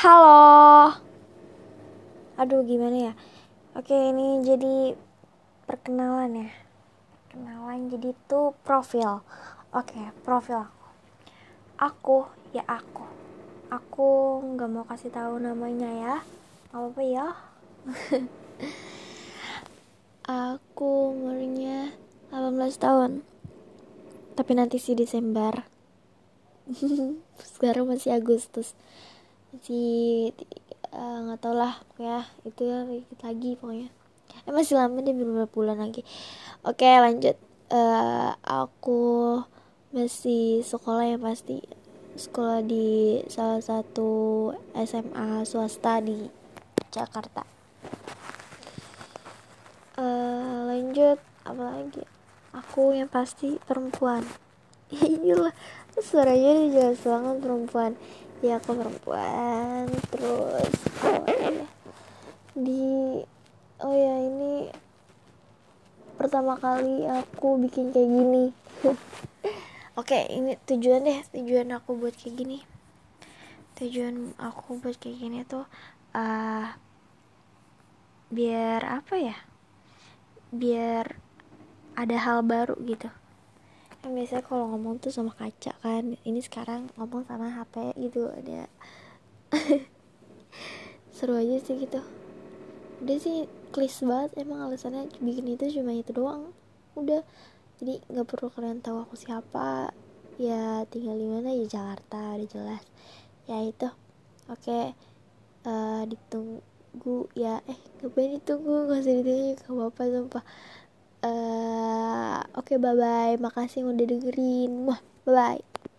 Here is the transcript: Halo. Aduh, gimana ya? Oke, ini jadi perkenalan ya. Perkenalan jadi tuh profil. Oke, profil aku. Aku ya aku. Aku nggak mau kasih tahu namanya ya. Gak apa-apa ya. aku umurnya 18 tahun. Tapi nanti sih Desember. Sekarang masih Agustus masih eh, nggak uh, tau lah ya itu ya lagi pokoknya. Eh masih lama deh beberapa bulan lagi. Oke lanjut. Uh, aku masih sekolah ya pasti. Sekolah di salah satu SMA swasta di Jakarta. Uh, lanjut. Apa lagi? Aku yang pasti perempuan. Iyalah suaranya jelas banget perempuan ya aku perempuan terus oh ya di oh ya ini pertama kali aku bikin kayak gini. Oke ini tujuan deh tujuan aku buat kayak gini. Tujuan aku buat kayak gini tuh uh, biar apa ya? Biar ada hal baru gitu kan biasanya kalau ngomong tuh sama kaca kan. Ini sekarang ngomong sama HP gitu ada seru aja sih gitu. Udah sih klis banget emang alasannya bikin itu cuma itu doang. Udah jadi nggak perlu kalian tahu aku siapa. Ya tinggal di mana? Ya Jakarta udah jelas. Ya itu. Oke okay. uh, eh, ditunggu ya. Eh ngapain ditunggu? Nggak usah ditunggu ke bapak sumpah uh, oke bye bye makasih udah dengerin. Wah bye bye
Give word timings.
Halo. 0.00 0.96
Aduh, 2.40 2.64
gimana 2.64 2.96
ya? 2.96 3.12
Oke, 3.76 3.92
ini 3.92 4.40
jadi 4.40 4.96
perkenalan 5.68 6.40
ya. 6.40 6.48
Perkenalan 7.28 7.92
jadi 7.92 8.16
tuh 8.24 8.56
profil. 8.64 9.20
Oke, 9.76 10.00
profil 10.24 10.64
aku. 10.64 10.88
Aku 11.76 12.16
ya 12.56 12.64
aku. 12.64 13.04
Aku 13.68 14.40
nggak 14.40 14.72
mau 14.72 14.88
kasih 14.88 15.12
tahu 15.12 15.36
namanya 15.36 15.92
ya. 15.92 16.14
Gak 16.72 16.80
apa-apa 16.80 17.02
ya. 17.04 17.26
aku 20.48 21.12
umurnya 21.12 21.92
18 22.32 22.56
tahun. 22.80 23.20
Tapi 24.32 24.52
nanti 24.56 24.80
sih 24.80 24.96
Desember. 24.96 25.68
Sekarang 27.52 27.84
masih 27.84 28.16
Agustus 28.16 28.72
masih 29.50 30.30
eh, 30.94 31.16
nggak 31.26 31.38
uh, 31.38 31.42
tau 31.42 31.54
lah 31.58 31.74
ya 31.98 32.22
itu 32.46 32.62
ya 32.62 32.86
lagi 33.26 33.58
pokoknya. 33.58 33.90
Eh 34.46 34.52
masih 34.54 34.78
lama 34.78 35.02
deh 35.02 35.14
beberapa 35.14 35.50
bulan 35.50 35.82
lagi. 35.82 36.06
Oke 36.62 36.86
lanjut. 36.86 37.34
Uh, 37.70 38.34
aku 38.46 39.02
masih 39.90 40.62
sekolah 40.62 41.06
ya 41.10 41.18
pasti. 41.18 41.62
Sekolah 42.14 42.62
di 42.62 43.22
salah 43.26 43.62
satu 43.62 44.50
SMA 44.74 45.42
swasta 45.46 45.98
di 45.98 46.30
Jakarta. 46.94 47.42
Uh, 49.98 50.70
lanjut. 50.70 51.18
Apa 51.42 51.62
lagi? 51.74 52.02
Aku 52.54 52.94
yang 52.94 53.10
pasti 53.10 53.58
perempuan. 53.66 54.22
Iyalah 54.90 55.54
suaranya 55.98 56.70
jelas 56.70 57.02
banget 57.02 57.36
perempuan 57.42 57.92
ya 58.40 58.56
aku 58.56 58.72
perempuan 58.72 59.84
terus 60.08 60.72
oh 61.04 61.20
ya 61.28 61.68
di 62.56 63.20
oh 63.84 63.92
ya 63.92 64.14
ini 64.24 64.72
pertama 66.16 66.56
kali 66.56 67.08
aku 67.08 67.56
bikin 67.56 67.96
kayak 67.96 68.12
gini. 68.12 68.44
Oke 70.00 70.28
ini 70.28 70.56
tujuan 70.68 71.04
deh 71.04 71.20
tujuan 71.32 71.72
aku 71.72 71.96
buat 71.96 72.12
kayak 72.12 72.36
gini. 72.36 72.58
Tujuan 73.80 74.36
aku 74.36 74.80
buat 74.80 75.00
kayak 75.00 75.16
gini 75.16 75.38
tuh 75.48 75.64
uh, 76.16 76.68
biar 78.28 78.80
apa 78.84 79.14
ya? 79.16 79.36
Biar 80.52 81.16
ada 81.96 82.16
hal 82.20 82.44
baru 82.44 82.76
gitu 82.84 83.08
kan 84.00 84.16
biasanya 84.16 84.42
kalau 84.42 84.72
ngomong 84.72 84.96
tuh 84.96 85.12
sama 85.12 85.32
kaca 85.36 85.76
kan. 85.84 86.16
Ini 86.24 86.40
sekarang 86.40 86.88
ngomong 86.96 87.28
sama 87.28 87.52
HP 87.52 87.92
gitu 88.00 88.32
ada 88.32 88.66
seru 91.16 91.36
aja 91.36 91.60
sih 91.60 91.76
gitu. 91.76 92.00
Udah 93.04 93.16
sih 93.20 93.44
klis 93.70 94.00
banget 94.00 94.40
emang 94.40 94.66
alasannya 94.66 95.12
bikin 95.20 95.52
itu 95.52 95.80
cuma 95.80 95.92
itu 95.92 96.16
doang. 96.16 96.56
Udah 96.96 97.20
jadi 97.80 98.00
nggak 98.08 98.26
perlu 98.28 98.48
kalian 98.48 98.80
tahu 98.80 99.04
aku 99.04 99.20
siapa. 99.20 99.92
Ya 100.40 100.88
tinggal 100.88 101.20
di 101.20 101.28
mana? 101.28 101.52
Ya 101.52 101.68
Jakarta 101.68 102.40
udah 102.40 102.48
jelas. 102.48 102.84
Ya 103.44 103.60
itu. 103.60 103.88
Oke 104.48 104.64
okay. 104.64 104.84
uh, 105.68 106.02
eh, 106.02 106.02
ditunggu 106.08 107.28
ya. 107.36 107.60
Eh 107.68 107.76
ngapain 108.00 108.40
ditunggu? 108.40 108.88
Nggak 108.88 109.00
usah 109.04 109.14
ditunggu 109.20 109.60
ke 109.60 109.70
bapak 109.76 110.06
sumpah 110.08 110.44
uh, 111.26 112.38
oke 112.58 112.74
bye 112.80 112.96
bye 112.96 113.34
makasih 113.40 113.86
udah 113.86 114.06
dengerin. 114.06 114.88
Wah 114.88 115.00
bye 115.24 115.34
bye 115.60 115.89